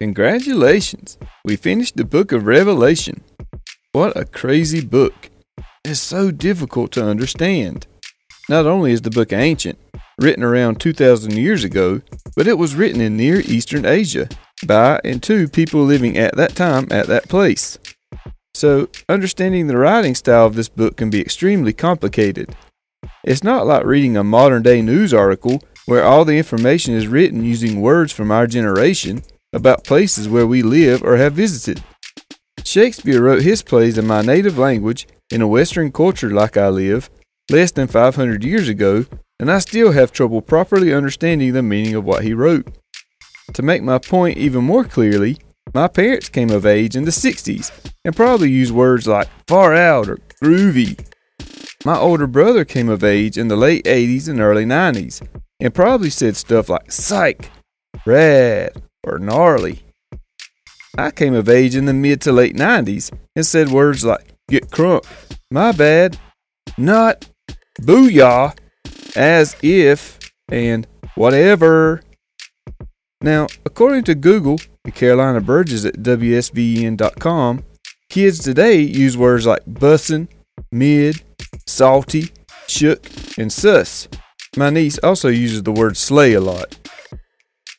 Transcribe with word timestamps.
Congratulations! 0.00 1.18
We 1.44 1.56
finished 1.56 1.96
the 1.96 2.04
book 2.04 2.30
of 2.30 2.46
Revelation. 2.46 3.24
What 3.90 4.16
a 4.16 4.24
crazy 4.24 4.80
book! 4.80 5.28
It's 5.84 5.98
so 5.98 6.30
difficult 6.30 6.92
to 6.92 7.04
understand. 7.04 7.88
Not 8.48 8.64
only 8.64 8.92
is 8.92 9.02
the 9.02 9.10
book 9.10 9.32
ancient, 9.32 9.76
written 10.20 10.44
around 10.44 10.78
2,000 10.78 11.32
years 11.36 11.64
ago, 11.64 12.00
but 12.36 12.46
it 12.46 12.58
was 12.58 12.76
written 12.76 13.00
in 13.00 13.16
Near 13.16 13.40
Eastern 13.40 13.84
Asia 13.84 14.28
by 14.64 15.00
and 15.02 15.20
to 15.24 15.48
people 15.48 15.82
living 15.82 16.16
at 16.16 16.36
that 16.36 16.54
time 16.54 16.86
at 16.92 17.08
that 17.08 17.28
place. 17.28 17.76
So, 18.54 18.90
understanding 19.08 19.66
the 19.66 19.78
writing 19.78 20.14
style 20.14 20.46
of 20.46 20.54
this 20.54 20.68
book 20.68 20.96
can 20.96 21.10
be 21.10 21.20
extremely 21.20 21.72
complicated. 21.72 22.54
It's 23.24 23.42
not 23.42 23.66
like 23.66 23.84
reading 23.84 24.16
a 24.16 24.22
modern 24.22 24.62
day 24.62 24.80
news 24.80 25.12
article 25.12 25.60
where 25.86 26.04
all 26.04 26.24
the 26.24 26.38
information 26.38 26.94
is 26.94 27.08
written 27.08 27.42
using 27.42 27.80
words 27.80 28.12
from 28.12 28.30
our 28.30 28.46
generation 28.46 29.24
about 29.52 29.84
places 29.84 30.28
where 30.28 30.46
we 30.46 30.62
live 30.62 31.02
or 31.02 31.16
have 31.16 31.32
visited. 31.34 31.82
Shakespeare 32.64 33.22
wrote 33.22 33.42
his 33.42 33.62
plays 33.62 33.96
in 33.96 34.06
my 34.06 34.22
native 34.22 34.58
language 34.58 35.06
in 35.30 35.40
a 35.40 35.48
Western 35.48 35.90
culture 35.90 36.30
like 36.30 36.56
I 36.56 36.68
live, 36.68 37.08
less 37.50 37.72
than 37.72 37.86
500 37.86 38.44
years 38.44 38.68
ago, 38.68 39.06
and 39.40 39.50
I 39.50 39.58
still 39.58 39.92
have 39.92 40.12
trouble 40.12 40.42
properly 40.42 40.92
understanding 40.92 41.52
the 41.52 41.62
meaning 41.62 41.94
of 41.94 42.04
what 42.04 42.24
he 42.24 42.34
wrote. 42.34 42.68
To 43.54 43.62
make 43.62 43.82
my 43.82 43.98
point 43.98 44.36
even 44.36 44.64
more 44.64 44.84
clearly, 44.84 45.38
my 45.74 45.88
parents 45.88 46.28
came 46.28 46.50
of 46.50 46.66
age 46.66 46.96
in 46.96 47.04
the 47.04 47.10
60s 47.10 47.70
and 48.04 48.16
probably 48.16 48.50
used 48.50 48.72
words 48.72 49.06
like 49.06 49.28
far 49.46 49.74
out 49.74 50.08
or 50.08 50.18
groovy. 50.42 50.98
My 51.84 51.96
older 51.96 52.26
brother 52.26 52.64
came 52.64 52.88
of 52.88 53.04
age 53.04 53.38
in 53.38 53.48
the 53.48 53.56
late 53.56 53.84
80s 53.84 54.28
and 54.28 54.40
early 54.40 54.64
90s 54.64 55.26
and 55.60 55.74
probably 55.74 56.10
said 56.10 56.36
stuff 56.36 56.68
like 56.68 56.90
psych, 56.90 57.50
rad, 58.04 58.72
or 59.04 59.18
gnarly. 59.18 59.82
I 60.96 61.10
came 61.10 61.34
of 61.34 61.48
age 61.48 61.76
in 61.76 61.84
the 61.84 61.94
mid 61.94 62.20
to 62.22 62.32
late 62.32 62.56
90s 62.56 63.12
and 63.36 63.46
said 63.46 63.70
words 63.70 64.04
like 64.04 64.34
get 64.48 64.70
crunk, 64.70 65.04
my 65.50 65.72
bad, 65.72 66.18
not, 66.76 67.28
booyah, 67.80 68.56
as 69.16 69.56
if, 69.62 70.18
and 70.50 70.86
whatever. 71.14 72.02
Now, 73.20 73.48
according 73.66 74.04
to 74.04 74.14
Google 74.14 74.60
and 74.84 74.94
Carolina 74.94 75.40
Burgess 75.40 75.84
at 75.84 75.96
WSVN.com, 75.96 77.64
kids 78.08 78.38
today 78.38 78.80
use 78.80 79.16
words 79.16 79.46
like 79.46 79.64
bussin', 79.66 80.28
mid, 80.72 81.22
salty, 81.66 82.30
shook, 82.66 83.04
and 83.36 83.52
sus. 83.52 84.08
My 84.56 84.70
niece 84.70 84.98
also 84.98 85.28
uses 85.28 85.62
the 85.62 85.72
word 85.72 85.96
slay 85.96 86.32
a 86.32 86.40
lot. 86.40 86.78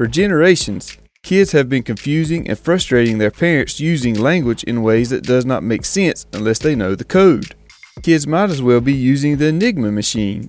For 0.00 0.06
generations, 0.06 0.96
kids 1.22 1.52
have 1.52 1.68
been 1.68 1.82
confusing 1.82 2.48
and 2.48 2.58
frustrating 2.58 3.18
their 3.18 3.30
parents 3.30 3.80
using 3.80 4.18
language 4.18 4.64
in 4.64 4.82
ways 4.82 5.10
that 5.10 5.24
does 5.24 5.44
not 5.44 5.62
make 5.62 5.84
sense 5.84 6.24
unless 6.32 6.58
they 6.58 6.74
know 6.74 6.94
the 6.94 7.04
code. 7.04 7.54
Kids 8.02 8.26
might 8.26 8.48
as 8.48 8.62
well 8.62 8.80
be 8.80 8.94
using 8.94 9.36
the 9.36 9.48
Enigma 9.48 9.92
machine. 9.92 10.48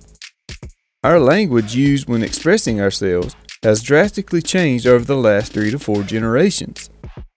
Our 1.04 1.20
language 1.20 1.74
used 1.74 2.08
when 2.08 2.22
expressing 2.22 2.80
ourselves 2.80 3.36
has 3.62 3.82
drastically 3.82 4.40
changed 4.40 4.86
over 4.86 5.04
the 5.04 5.18
last 5.18 5.52
three 5.52 5.70
to 5.70 5.78
four 5.78 6.02
generations. 6.02 6.88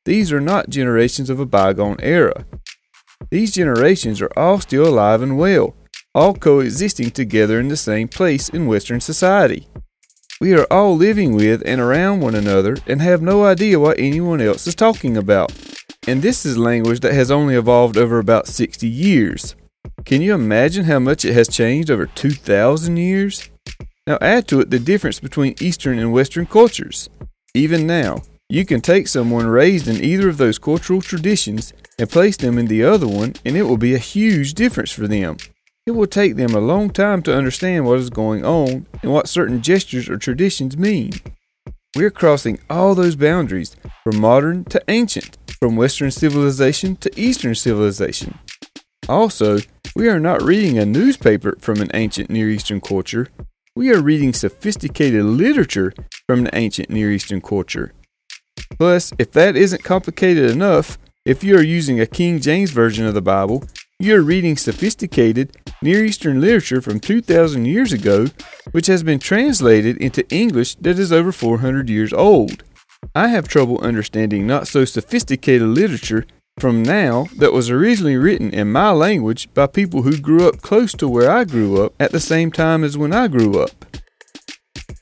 These 0.06 0.32
are 0.32 0.40
not 0.40 0.70
generations 0.70 1.30
of 1.30 1.42
a 1.42 1.46
bygone 1.46 1.98
era. 2.00 2.46
These 3.30 3.56
generations 3.56 4.22
are 4.22 4.32
all 4.38 4.62
still 4.62 4.88
alive 4.88 5.22
and 5.22 5.38
well, 5.38 5.76
all 6.14 6.34
coexisting 6.34 7.12
together 7.12 7.60
in 7.60 7.68
the 7.68 7.76
same 7.76 8.08
place 8.08 8.48
in 8.48 8.68
Western 8.68 9.02
society. 9.02 9.68
We 10.42 10.54
are 10.54 10.68
all 10.70 10.98
living 10.98 11.34
with 11.34 11.64
and 11.66 11.80
around 11.80 12.20
one 12.20 12.36
another 12.36 12.76
and 12.88 13.02
have 13.02 13.22
no 13.22 13.46
idea 13.46 13.80
what 13.80 13.98
anyone 13.98 14.42
else 14.42 14.68
is 14.68 14.76
talking 14.76 15.16
about. 15.16 15.54
And 16.08 16.22
this 16.22 16.46
is 16.46 16.58
language 16.58 17.00
that 17.00 17.14
has 17.14 17.32
only 17.32 17.56
evolved 17.56 17.96
over 17.96 18.20
about 18.20 18.48
60 18.48 18.86
years. 18.86 19.56
Can 20.04 20.22
you 20.22 20.34
imagine 20.34 20.86
how 20.86 21.00
much 21.00 21.24
it 21.24 21.34
has 21.34 21.48
changed 21.48 21.90
over 21.90 22.06
2,000 22.06 22.98
years? 22.98 23.50
Now 24.06 24.18
add 24.20 24.46
to 24.50 24.60
it 24.60 24.72
the 24.72 24.78
difference 24.78 25.22
between 25.22 25.56
Eastern 25.62 26.00
and 26.00 26.12
Western 26.12 26.46
cultures. 26.46 27.10
Even 27.54 27.88
now, 27.88 28.22
you 28.50 28.66
can 28.66 28.82
take 28.82 29.08
someone 29.08 29.48
raised 29.48 29.88
in 29.88 30.04
either 30.04 30.28
of 30.28 30.38
those 30.38 30.60
cultural 30.60 31.02
traditions 31.02 31.72
and 31.98 32.10
place 32.10 32.36
them 32.36 32.58
in 32.58 32.66
the 32.66 32.84
other 32.84 33.08
one, 33.08 33.36
and 33.46 33.56
it 33.56 33.64
will 33.64 33.78
be 33.78 33.96
a 33.96 34.00
huge 34.00 34.54
difference 34.54 34.92
for 34.92 35.08
them. 35.08 35.38
It 35.88 35.92
will 35.92 36.08
take 36.08 36.36
them 36.36 36.56
a 36.56 36.60
long 36.60 36.90
time 36.90 37.22
to 37.24 37.38
understand 37.38 37.86
what 37.86 38.00
is 38.00 38.10
going 38.10 38.44
on 38.44 38.88
and 39.04 39.12
what 39.14 39.30
certain 39.30 39.62
gestures 39.62 40.10
or 40.10 40.18
traditions 40.18 40.76
mean. 40.76 41.12
We're 41.96 42.10
crossing 42.10 42.60
all 42.72 42.96
those 42.96 43.16
boundaries 43.16 43.76
from 44.04 44.20
modern 44.20 44.64
to 44.66 44.82
ancient, 44.88 45.38
from 45.60 45.76
Western 45.76 46.10
civilization 46.10 46.96
to 46.98 47.12
Eastern 47.16 47.54
civilization. 47.54 48.40
Also, 49.08 49.60
we 49.96 50.10
are 50.10 50.20
not 50.20 50.42
reading 50.42 50.80
a 50.80 50.88
newspaper 50.88 51.56
from 51.60 51.80
an 51.80 51.92
ancient 51.94 52.32
Near 52.32 52.50
Eastern 52.50 52.82
culture. 52.82 53.28
We 53.76 53.94
are 53.94 54.02
reading 54.02 54.34
sophisticated 54.34 55.24
literature 55.24 55.94
from 56.28 56.40
an 56.40 56.50
ancient 56.54 56.90
Near 56.90 57.12
Eastern 57.12 57.42
culture. 57.42 57.94
Plus, 58.80 59.14
if 59.20 59.32
that 59.34 59.56
isn't 59.56 59.84
complicated 59.84 60.50
enough, 60.50 60.98
if 61.26 61.44
you 61.44 61.56
are 61.56 61.64
using 61.64 62.00
a 62.00 62.08
King 62.08 62.40
James 62.40 62.72
Version 62.72 63.06
of 63.06 63.14
the 63.14 63.22
Bible, 63.22 63.64
you 64.00 64.14
are 64.14 64.22
reading 64.22 64.58
sophisticated 64.58 65.56
Near 65.82 66.04
Eastern 66.04 66.42
literature 66.42 66.82
from 66.82 67.00
2,000 67.00 67.66
years 67.66 67.94
ago, 67.94 68.28
which 68.72 68.88
has 68.88 69.04
been 69.04 69.20
translated 69.20 69.98
into 69.98 70.28
English 70.30 70.76
that 70.76 71.00
is 71.00 71.14
over 71.14 71.32
400 71.32 71.90
years 71.90 72.12
old. 72.12 72.64
I 73.14 73.30
have 73.30 73.48
trouble 73.48 73.80
understanding 73.80 74.46
not 74.46 74.68
so 74.68 74.84
sophisticated 74.84 75.70
literature 75.70 76.26
from 76.60 76.84
now 76.84 77.28
that 77.38 77.54
was 77.54 77.70
originally 77.70 78.18
written 78.18 78.54
in 78.54 78.72
my 78.72 78.92
language 78.92 79.54
by 79.54 79.68
people 79.68 80.02
who 80.02 80.20
grew 80.20 80.48
up 80.48 80.62
close 80.62 80.92
to 80.94 81.08
where 81.08 81.32
I 81.32 81.46
grew 81.46 81.82
up 81.82 81.94
at 81.98 82.12
the 82.12 82.20
same 82.20 82.52
time 82.52 82.84
as 82.84 82.98
when 82.98 83.14
I 83.14 83.30
grew 83.30 83.62
up. 83.62 83.86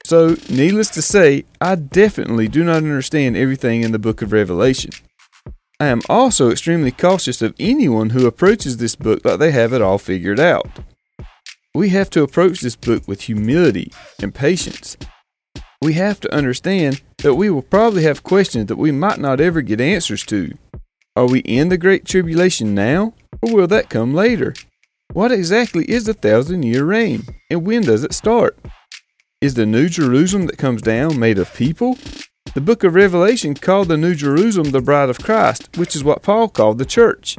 So, 0.06 0.36
needless 0.50 0.90
to 0.90 1.02
say, 1.02 1.46
I 1.60 1.76
definitely 1.76 2.48
do 2.48 2.64
not 2.64 2.78
understand 2.78 3.38
everything 3.38 3.82
in 3.82 3.92
the 3.92 4.00
book 4.00 4.22
of 4.22 4.32
Revelation. 4.32 4.92
I 5.80 5.88
am 5.88 6.02
also 6.08 6.52
extremely 6.52 6.92
cautious 6.92 7.42
of 7.42 7.56
anyone 7.60 8.12
who 8.12 8.28
approaches 8.28 8.78
this 8.78 8.96
book 8.96 9.26
like 9.26 9.40
they 9.40 9.52
have 9.52 9.74
it 9.74 9.82
all 9.82 9.98
figured 9.98 10.40
out. 10.40 10.70
We 11.76 11.90
have 11.90 12.10
to 12.12 12.22
approach 12.22 12.62
this 12.62 12.76
book 12.76 13.08
with 13.08 13.22
humility 13.22 13.92
and 14.22 14.34
patience. 14.34 14.96
We 15.82 15.94
have 15.94 16.20
to 16.22 16.34
understand 16.34 17.02
that 17.18 17.36
we 17.36 17.50
will 17.50 17.64
probably 17.64 18.04
have 18.04 18.24
questions 18.24 18.68
that 18.68 18.78
we 18.78 18.92
might 18.92 19.20
not 19.20 19.42
ever 19.42 19.62
get 19.62 19.82
answers 19.82 20.24
to. 20.28 20.58
Are 21.16 21.28
we 21.28 21.40
in 21.40 21.70
the 21.70 21.78
Great 21.78 22.06
Tribulation 22.06 22.74
now, 22.74 23.14
or 23.42 23.54
will 23.54 23.68
that 23.68 23.90
come 23.90 24.14
later? 24.14 24.54
What 25.12 25.32
exactly 25.32 25.86
is 25.86 26.06
the 26.06 26.14
thousand 26.14 26.64
year 26.64 26.86
reign, 26.86 27.24
and 27.50 27.66
when 27.66 27.84
does 27.84 28.04
it 28.04 28.14
start? 28.14 28.58
Is 29.42 29.56
the 29.56 29.66
New 29.66 29.90
Jerusalem 29.90 30.48
that 30.48 30.58
comes 30.58 30.82
down 30.82 31.20
made 31.20 31.38
of 31.38 31.54
people, 31.54 31.98
the 32.54 32.62
book 32.62 32.84
of 32.84 32.94
Revelation 32.94 33.56
called 33.56 33.88
the 33.88 33.98
New 33.98 34.14
Jerusalem 34.14 34.72
the 34.72 34.82
bride 34.82 35.10
of 35.10 35.20
Christ, 35.20 35.76
which 35.76 35.96
is 35.96 36.04
what 36.04 36.22
Paul 36.22 36.48
called 36.50 36.78
the 36.78 36.86
church. 36.86 37.38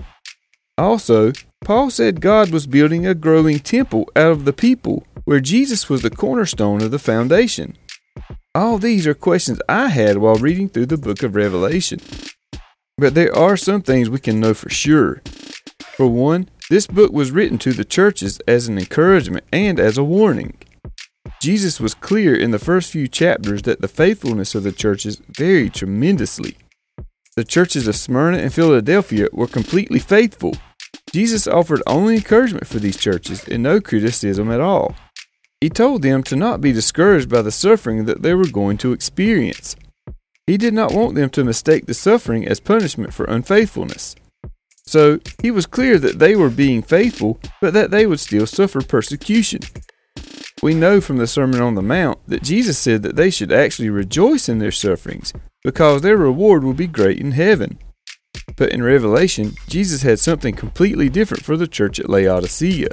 Also, 0.76 1.32
Paul 1.64 1.90
said 1.90 2.20
God 2.20 2.50
was 2.50 2.66
building 2.66 3.06
a 3.06 3.14
growing 3.14 3.60
temple 3.60 4.08
out 4.16 4.32
of 4.32 4.44
the 4.44 4.52
people, 4.52 5.04
where 5.24 5.40
Jesus 5.40 5.88
was 5.88 6.02
the 6.02 6.10
cornerstone 6.10 6.82
of 6.82 6.90
the 6.90 6.98
foundation. 6.98 7.76
All 8.54 8.78
these 8.78 9.06
are 9.06 9.14
questions 9.14 9.60
I 9.68 9.88
had 9.88 10.18
while 10.18 10.34
reading 10.34 10.68
through 10.68 10.86
the 10.86 10.98
book 10.98 11.22
of 11.22 11.36
Revelation. 11.36 12.00
But 12.98 13.14
there 13.14 13.34
are 13.34 13.56
some 13.56 13.82
things 13.82 14.10
we 14.10 14.18
can 14.18 14.40
know 14.40 14.54
for 14.54 14.70
sure. 14.70 15.22
For 15.96 16.06
one, 16.06 16.48
this 16.70 16.86
book 16.86 17.12
was 17.12 17.30
written 17.30 17.58
to 17.58 17.72
the 17.72 17.84
churches 17.84 18.40
as 18.48 18.68
an 18.68 18.78
encouragement 18.78 19.44
and 19.52 19.78
as 19.78 19.96
a 19.96 20.04
warning. 20.04 20.56
Jesus 21.44 21.78
was 21.78 21.92
clear 21.92 22.34
in 22.34 22.52
the 22.52 22.58
first 22.58 22.90
few 22.90 23.06
chapters 23.06 23.60
that 23.64 23.82
the 23.82 23.86
faithfulness 23.86 24.54
of 24.54 24.62
the 24.62 24.72
churches 24.72 25.20
varied 25.28 25.74
tremendously. 25.74 26.56
The 27.36 27.44
churches 27.44 27.86
of 27.86 27.96
Smyrna 27.96 28.38
and 28.38 28.50
Philadelphia 28.50 29.28
were 29.30 29.46
completely 29.46 29.98
faithful. 29.98 30.56
Jesus 31.12 31.46
offered 31.46 31.82
only 31.86 32.16
encouragement 32.16 32.66
for 32.66 32.78
these 32.78 32.96
churches 32.96 33.46
and 33.46 33.62
no 33.62 33.78
criticism 33.78 34.50
at 34.50 34.62
all. 34.62 34.96
He 35.60 35.68
told 35.68 36.00
them 36.00 36.22
to 36.22 36.34
not 36.34 36.62
be 36.62 36.72
discouraged 36.72 37.28
by 37.28 37.42
the 37.42 37.52
suffering 37.52 38.06
that 38.06 38.22
they 38.22 38.32
were 38.32 38.48
going 38.48 38.78
to 38.78 38.94
experience. 38.94 39.76
He 40.46 40.56
did 40.56 40.72
not 40.72 40.94
want 40.94 41.14
them 41.14 41.28
to 41.28 41.44
mistake 41.44 41.84
the 41.84 41.92
suffering 41.92 42.48
as 42.48 42.58
punishment 42.58 43.12
for 43.12 43.26
unfaithfulness. 43.26 44.16
So, 44.86 45.20
he 45.42 45.50
was 45.50 45.66
clear 45.66 45.98
that 45.98 46.18
they 46.18 46.36
were 46.36 46.48
being 46.48 46.80
faithful, 46.80 47.38
but 47.60 47.74
that 47.74 47.90
they 47.90 48.06
would 48.06 48.20
still 48.20 48.46
suffer 48.46 48.80
persecution. 48.80 49.60
We 50.64 50.72
know 50.72 51.02
from 51.02 51.18
the 51.18 51.26
Sermon 51.26 51.60
on 51.60 51.74
the 51.74 51.82
Mount 51.82 52.20
that 52.26 52.42
Jesus 52.42 52.78
said 52.78 53.02
that 53.02 53.16
they 53.16 53.28
should 53.28 53.52
actually 53.52 53.90
rejoice 53.90 54.48
in 54.48 54.60
their 54.60 54.72
sufferings 54.72 55.30
because 55.62 56.00
their 56.00 56.16
reward 56.16 56.64
will 56.64 56.72
be 56.72 56.86
great 56.86 57.20
in 57.20 57.32
heaven. 57.32 57.78
But 58.56 58.70
in 58.70 58.82
Revelation, 58.82 59.52
Jesus 59.68 60.00
had 60.00 60.18
something 60.18 60.54
completely 60.54 61.10
different 61.10 61.44
for 61.44 61.58
the 61.58 61.66
church 61.66 62.00
at 62.00 62.08
Laodicea. 62.08 62.88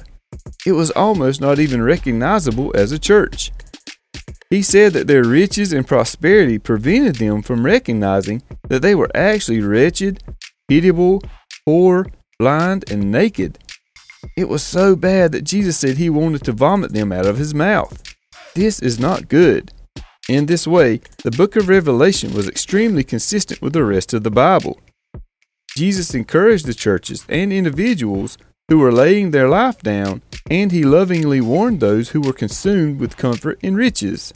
It 0.65 0.73
was 0.73 0.91
almost 0.91 1.39
not 1.39 1.59
even 1.59 1.81
recognizable 1.81 2.73
as 2.75 2.91
a 2.91 2.99
church. 2.99 3.53
He 4.49 4.61
said 4.61 4.91
that 4.91 5.07
their 5.07 5.23
riches 5.23 5.71
and 5.71 5.87
prosperity 5.87 6.59
prevented 6.59 7.15
them 7.15 7.41
from 7.41 7.65
recognizing 7.65 8.43
that 8.67 8.81
they 8.81 8.95
were 8.95 9.09
actually 9.15 9.61
wretched, 9.61 10.21
pitiable, 10.67 11.21
poor, 11.65 12.05
blind, 12.37 12.91
and 12.91 13.09
naked. 13.09 13.59
It 14.37 14.49
was 14.49 14.63
so 14.63 14.95
bad 14.95 15.31
that 15.31 15.43
Jesus 15.43 15.77
said 15.77 15.97
he 15.97 16.09
wanted 16.09 16.43
to 16.43 16.51
vomit 16.51 16.93
them 16.93 17.11
out 17.11 17.25
of 17.25 17.37
his 17.37 17.53
mouth. 17.53 18.01
This 18.55 18.79
is 18.79 18.99
not 18.99 19.29
good. 19.29 19.71
In 20.29 20.45
this 20.45 20.67
way, 20.67 21.01
the 21.23 21.31
book 21.31 21.55
of 21.55 21.67
Revelation 21.67 22.33
was 22.33 22.47
extremely 22.47 23.03
consistent 23.03 23.61
with 23.61 23.73
the 23.73 23.83
rest 23.83 24.13
of 24.13 24.23
the 24.23 24.31
Bible. 24.31 24.79
Jesus 25.75 26.13
encouraged 26.13 26.65
the 26.65 26.73
churches 26.73 27.25
and 27.27 27.51
individuals 27.51 28.37
who 28.67 28.77
were 28.77 28.91
laying 28.91 29.31
their 29.31 29.49
life 29.49 29.79
down, 29.79 30.21
and 30.49 30.71
he 30.71 30.83
lovingly 30.83 31.41
warned 31.41 31.79
those 31.79 32.09
who 32.09 32.21
were 32.21 32.33
consumed 32.33 32.99
with 32.99 33.17
comfort 33.17 33.59
and 33.63 33.75
riches. 33.75 34.33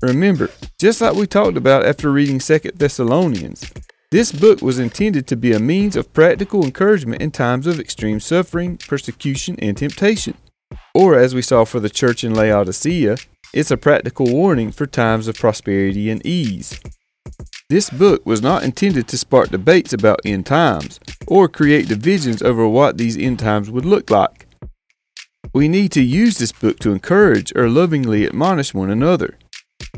Remember, 0.00 0.50
just 0.80 1.00
like 1.00 1.14
we 1.14 1.26
talked 1.26 1.56
about 1.56 1.84
after 1.84 2.12
reading 2.12 2.38
2 2.38 2.58
Thessalonians, 2.74 3.70
this 4.10 4.32
book 4.32 4.62
was 4.62 4.78
intended 4.78 5.26
to 5.26 5.36
be 5.36 5.52
a 5.52 5.60
means 5.60 5.94
of 5.94 6.12
practical 6.14 6.64
encouragement 6.64 7.20
in 7.20 7.30
times 7.30 7.66
of 7.66 7.78
extreme 7.78 8.20
suffering, 8.20 8.78
persecution, 8.78 9.54
and 9.60 9.76
temptation. 9.76 10.34
Or, 10.94 11.18
as 11.18 11.34
we 11.34 11.42
saw 11.42 11.64
for 11.64 11.78
the 11.78 11.90
church 11.90 12.24
in 12.24 12.34
Laodicea, 12.34 13.16
it's 13.52 13.70
a 13.70 13.76
practical 13.76 14.26
warning 14.32 14.72
for 14.72 14.86
times 14.86 15.28
of 15.28 15.36
prosperity 15.36 16.08
and 16.08 16.24
ease. 16.24 16.80
This 17.68 17.90
book 17.90 18.24
was 18.24 18.40
not 18.40 18.64
intended 18.64 19.08
to 19.08 19.18
spark 19.18 19.50
debates 19.50 19.92
about 19.92 20.20
end 20.24 20.46
times 20.46 20.98
or 21.26 21.46
create 21.46 21.88
divisions 21.88 22.40
over 22.40 22.66
what 22.66 22.96
these 22.96 23.18
end 23.18 23.38
times 23.38 23.70
would 23.70 23.84
look 23.84 24.08
like. 24.08 24.46
We 25.52 25.68
need 25.68 25.92
to 25.92 26.02
use 26.02 26.38
this 26.38 26.52
book 26.52 26.78
to 26.80 26.92
encourage 26.92 27.52
or 27.54 27.68
lovingly 27.68 28.26
admonish 28.26 28.72
one 28.72 28.90
another. 28.90 29.38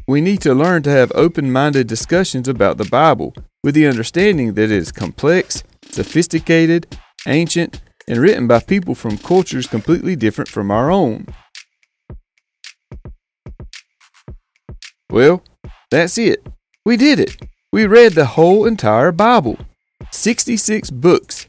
We 0.08 0.20
need 0.20 0.40
to 0.42 0.54
learn 0.54 0.82
to 0.82 0.90
have 0.90 1.12
open 1.14 1.52
minded 1.52 1.86
discussions 1.86 2.48
about 2.48 2.76
the 2.76 2.86
Bible 2.86 3.34
with 3.62 3.74
the 3.74 3.86
understanding 3.86 4.54
that 4.54 4.64
it 4.64 4.70
is 4.70 4.92
complex, 4.92 5.62
sophisticated, 5.90 6.96
ancient, 7.26 7.82
and 8.08 8.18
written 8.18 8.46
by 8.46 8.60
people 8.60 8.94
from 8.94 9.18
cultures 9.18 9.66
completely 9.66 10.16
different 10.16 10.48
from 10.48 10.70
our 10.70 10.90
own. 10.90 11.26
Well, 15.10 15.42
that's 15.90 16.16
it. 16.18 16.46
We 16.84 16.96
did 16.96 17.20
it. 17.20 17.36
We 17.72 17.86
read 17.86 18.12
the 18.12 18.26
whole 18.26 18.66
entire 18.66 19.12
Bible 19.12 19.58
66 20.12 20.90
books, 20.90 21.46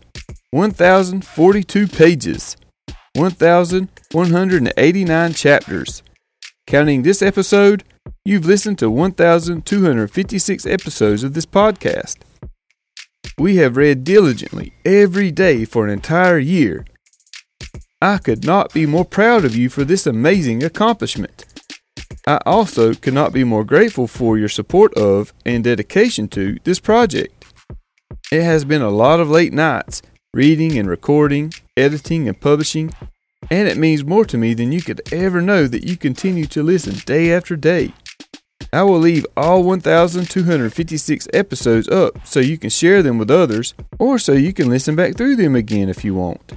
1,042 0.51 1.87
pages, 1.87 2.55
1,189 3.15 5.33
chapters. 5.33 6.03
Counting 6.67 7.01
this 7.01 7.21
episode, 7.21 7.83
You've 8.23 8.45
listened 8.45 8.77
to 8.77 8.91
1,256 8.91 10.65
episodes 10.67 11.23
of 11.23 11.33
this 11.33 11.47
podcast. 11.47 12.17
We 13.35 13.55
have 13.55 13.77
read 13.77 14.03
diligently 14.03 14.73
every 14.85 15.31
day 15.31 15.65
for 15.65 15.85
an 15.85 15.89
entire 15.89 16.37
year. 16.37 16.85
I 17.99 18.19
could 18.19 18.45
not 18.45 18.73
be 18.73 18.85
more 18.85 19.05
proud 19.05 19.43
of 19.43 19.55
you 19.55 19.69
for 19.69 19.83
this 19.83 20.05
amazing 20.05 20.61
accomplishment. 20.61 21.45
I 22.27 22.39
also 22.45 22.93
could 22.93 23.15
not 23.15 23.33
be 23.33 23.43
more 23.43 23.63
grateful 23.63 24.05
for 24.05 24.37
your 24.37 24.49
support 24.49 24.93
of 24.93 25.33
and 25.43 25.63
dedication 25.63 26.27
to 26.27 26.59
this 26.63 26.79
project. 26.79 27.43
It 28.31 28.43
has 28.43 28.65
been 28.65 28.83
a 28.83 28.91
lot 28.91 29.19
of 29.19 29.31
late 29.31 29.51
nights, 29.51 30.03
reading 30.31 30.77
and 30.77 30.87
recording, 30.87 31.53
editing 31.75 32.27
and 32.27 32.39
publishing, 32.39 32.93
and 33.49 33.67
it 33.67 33.77
means 33.77 34.03
more 34.03 34.25
to 34.25 34.37
me 34.37 34.53
than 34.53 34.71
you 34.71 34.81
could 34.83 35.01
ever 35.11 35.41
know 35.41 35.65
that 35.65 35.83
you 35.83 35.97
continue 35.97 36.45
to 36.45 36.61
listen 36.61 36.97
day 37.05 37.33
after 37.33 37.55
day. 37.55 37.93
I 38.73 38.83
will 38.83 38.99
leave 38.99 39.25
all 39.35 39.63
1,256 39.63 41.27
episodes 41.33 41.89
up 41.89 42.25
so 42.25 42.39
you 42.39 42.57
can 42.57 42.69
share 42.69 43.03
them 43.03 43.17
with 43.17 43.29
others 43.29 43.73
or 43.99 44.17
so 44.17 44.31
you 44.31 44.53
can 44.53 44.69
listen 44.69 44.95
back 44.95 45.15
through 45.15 45.35
them 45.35 45.55
again 45.55 45.89
if 45.89 46.05
you 46.05 46.15
want. 46.15 46.53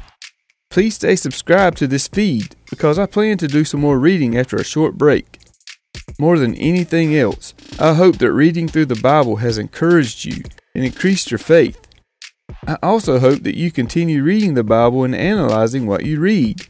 Please 0.71 0.95
stay 0.95 1.17
subscribed 1.17 1.77
to 1.79 1.89
this 1.89 2.07
feed 2.07 2.55
because 2.71 2.99
I 2.99 3.07
plan 3.07 3.39
to 3.39 3.49
do 3.49 3.65
some 3.65 3.81
more 3.81 3.99
reading 3.99 4.37
after 4.37 4.57
a 4.57 4.65
short 4.65 4.97
break. 4.97 5.39
More 6.19 6.39
than 6.39 6.55
anything 6.55 7.17
else, 7.17 7.55
I 7.81 7.95
hope 7.95 8.19
that 8.19 8.33
reading 8.33 8.69
through 8.69 8.87
the 8.87 8.97
Bible 8.97 9.37
has 9.37 9.59
encouraged 9.59 10.25
you 10.25 10.43
and 10.75 10.85
increased 10.85 11.31
your 11.31 11.39
faith. 11.39 11.81
I 12.67 12.77
also 12.83 13.19
hope 13.19 13.43
that 13.43 13.57
you 13.57 13.73
continue 13.73 14.23
reading 14.23 14.55
the 14.55 14.65
Bible 14.65 15.03
and 15.03 15.15
analyzing 15.15 15.87
what 15.87 16.05
you 16.05 16.21
read. 16.21 16.69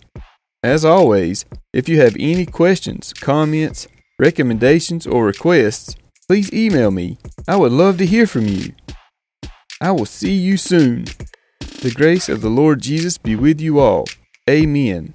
As 0.62 0.84
always, 0.84 1.44
if 1.74 1.88
you 1.88 2.00
have 2.00 2.16
any 2.18 2.46
questions, 2.46 3.12
comments, 3.12 3.86
recommendations, 4.18 5.06
or 5.06 5.24
requests, 5.26 5.96
please 6.26 6.52
email 6.52 6.90
me. 6.90 7.18
I 7.46 7.56
would 7.56 7.72
love 7.72 7.98
to 7.98 8.06
hear 8.06 8.26
from 8.26 8.46
you. 8.46 8.72
I 9.80 9.90
will 9.90 10.06
see 10.06 10.32
you 10.32 10.56
soon. 10.56 11.04
The 11.82 11.92
grace 11.94 12.28
of 12.28 12.40
the 12.40 12.48
Lord 12.48 12.80
Jesus 12.80 13.18
be 13.18 13.36
with 13.36 13.60
you 13.60 13.78
all. 13.78 14.06
Amen. 14.48 15.12